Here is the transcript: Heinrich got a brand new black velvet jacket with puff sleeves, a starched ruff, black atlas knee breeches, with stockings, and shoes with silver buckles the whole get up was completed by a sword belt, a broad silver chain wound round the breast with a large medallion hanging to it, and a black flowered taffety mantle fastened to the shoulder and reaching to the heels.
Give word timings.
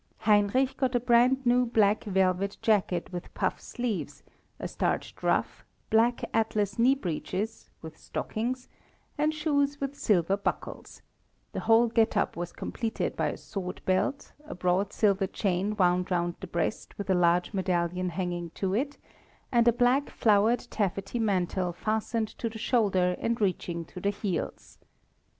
Heinrich 0.21 0.77
got 0.77 0.95
a 0.95 0.99
brand 0.99 1.45
new 1.45 1.63
black 1.63 2.05
velvet 2.05 2.57
jacket 2.63 3.11
with 3.13 3.31
puff 3.35 3.61
sleeves, 3.61 4.23
a 4.57 4.67
starched 4.67 5.21
ruff, 5.21 5.63
black 5.91 6.23
atlas 6.33 6.79
knee 6.79 6.95
breeches, 6.95 7.69
with 7.83 7.99
stockings, 7.99 8.67
and 9.15 9.31
shoes 9.31 9.79
with 9.79 9.93
silver 9.93 10.35
buckles 10.37 11.03
the 11.51 11.59
whole 11.59 11.87
get 11.87 12.17
up 12.17 12.35
was 12.35 12.51
completed 12.51 13.15
by 13.15 13.27
a 13.27 13.37
sword 13.37 13.79
belt, 13.85 14.33
a 14.45 14.55
broad 14.55 14.91
silver 14.91 15.27
chain 15.27 15.75
wound 15.75 16.09
round 16.09 16.33
the 16.39 16.47
breast 16.47 16.97
with 16.97 17.07
a 17.07 17.13
large 17.13 17.53
medallion 17.53 18.09
hanging 18.09 18.49
to 18.55 18.73
it, 18.73 18.97
and 19.51 19.67
a 19.67 19.71
black 19.71 20.09
flowered 20.09 20.65
taffety 20.71 21.19
mantle 21.19 21.71
fastened 21.73 22.29
to 22.29 22.49
the 22.49 22.57
shoulder 22.57 23.15
and 23.19 23.39
reaching 23.39 23.85
to 23.85 23.99
the 24.01 24.09
heels. 24.09 24.79